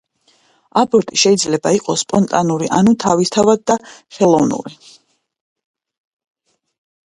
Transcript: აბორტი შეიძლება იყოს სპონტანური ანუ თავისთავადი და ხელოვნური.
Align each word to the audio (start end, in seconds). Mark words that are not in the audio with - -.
აბორტი 0.81 1.19
შეიძლება 1.23 1.73
იყოს 1.79 2.05
სპონტანური 2.07 2.71
ანუ 2.79 2.95
თავისთავადი 3.05 3.69
და 3.73 3.79
ხელოვნური. 4.19 4.77